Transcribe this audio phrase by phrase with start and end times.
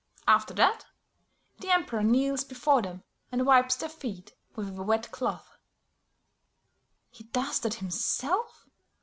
[0.27, 0.87] After that,
[1.59, 5.47] the Emperor kneels before them and wipes their feet with a wet cloth."
[7.11, 8.65] "He does that himself?"